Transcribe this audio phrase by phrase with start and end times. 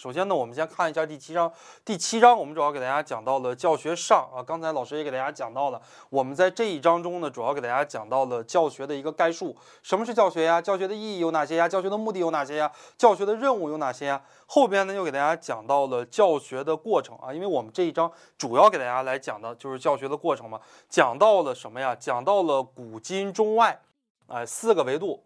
[0.00, 1.52] 首先呢，我们先看一下第七章。
[1.84, 5.78] 第七章我们主要给大家讲到了教学上啊，刚才老师也给大家讲到了。
[6.08, 9.54] 我们在这一章中呢，主要给大家讲到了教学的一个概述。
[9.82, 10.58] 什么是教学呀？
[10.58, 11.68] 教学的意义有哪些呀？
[11.68, 12.72] 教学的目的有哪些呀？
[12.96, 14.22] 教学的任务有哪些呀？
[14.46, 20.58] 后边呢，又给大家讲到了教学的过程啊，因为我们这一章主要给大家来讲的就是教学的过程嘛。
[20.88, 21.94] 讲到了什么呀？
[21.94, 23.78] 讲到了古今中外，
[24.28, 25.22] 哎，四个维度。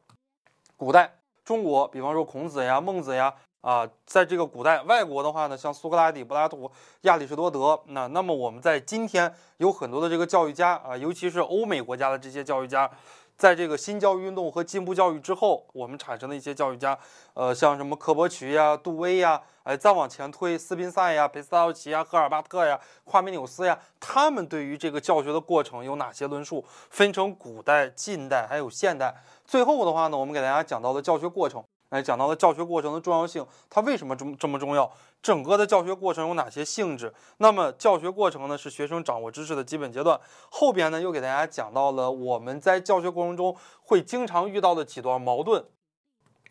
[0.76, 3.32] 古代中国，比方说孔子呀、孟子呀。
[3.64, 12.90] 啊，在这个古代外国的话呢，像苏格拉底、柏拉图、亚里士多德，那那么我们在今天有很多的这个教育家啊，尤其是欧美国家的这些教育家，
[13.38, 16.98] 在这个新教育运动和进步教育之后，我们产生的一些教育家，
[17.32, 26.62] 呃，像什么科伯奇呀、杜威呀，哎，再往前推，斯宾塞呀、裴斯塔奇呀、赫尔巴特呀、夸美纽斯呀，他们对于这个教学的过程有哪些论述？
[26.90, 29.14] 分成古代、近代还有现代。
[29.46, 31.64] 最后的话呢，我们给大家讲到了教学过程。
[31.90, 34.90] 哎，讲到了教学过程的重要性，它为什么这么这么重要？
[35.22, 37.14] 整个的教学过程有哪些性质？
[37.38, 40.20] 那么教学过程呢，是学生掌握知识的基本阶段。
[40.50, 45.64] 后边呢，又给大家讲到了我们在教学过程中会经常遇到的几段矛盾，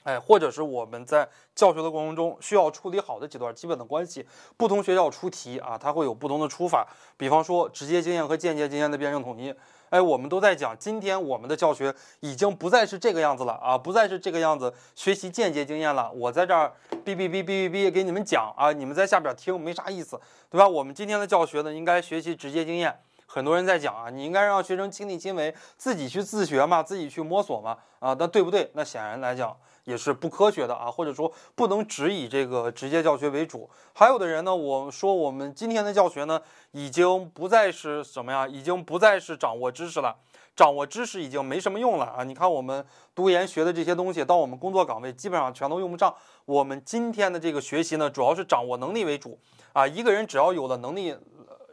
[0.03, 4.25] 哎，或者是我们在教学的过程中需要处理好的几段基本的关系。
[4.57, 6.87] 不同学校出题啊，它会有不同的出法。
[7.17, 9.53] 比方说，直接经验和间接经验的辩证统一。
[9.89, 16.11] 哎，我们都在讲，今天我们的教学已经不再是这个样子了啊，不再是这个样子学习间接经验了。
[16.13, 16.73] 我在这儿
[17.05, 20.67] 哔哔哔哔哔哔给你们讲啊，你们在下边听没啥意思，对吧？
[20.67, 22.99] 我们今天的教学呢，应该学习直接经验。
[23.33, 28.69] 很多人在讲啊，你应该让学生亲力亲为，自己去自学嘛，自己去摸索嘛，啊，那对不对？
[28.75, 29.57] 那显然来讲。
[29.85, 33.69] 也是不科学的啊，或者说不能只以这个直接教学为主。
[33.93, 40.15] 还有的人呢，我说我们今天的教学呢，已经不再是什么呀，已经不再是掌握知识了，
[40.55, 42.23] 掌握知识已经没什么用了啊。
[42.23, 46.15] 你看我们读研学的这些东西，到我们工作岗位基本上全都用不上。
[46.45, 49.37] 我们今天的这个学习呢，主要是掌握能力为主
[49.73, 49.85] 啊。
[49.85, 51.13] 一个人只要有了能力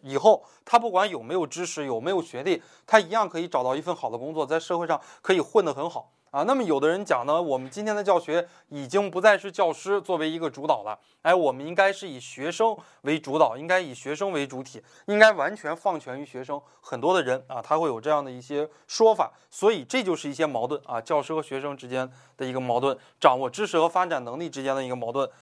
[0.02, 6.12] 以后，他不管有没有知识，有没有学历，他一样可以找到一份好的工作，在社会上可以混得很好。
[6.30, 16.62] 啊，那么有的人讲呢，我们今天的教学已经不再是教师作为一个主导了，哎，我们应该是以学生为主导，应该以学生为主体，应该完全放权于学生。
[16.80, 25.28] 很多的人啊，他会有这样的一些说法，所以这就是一些矛盾啊，教师和学生之间的一个矛盾，掌握知识和发展能力之间的一个矛盾。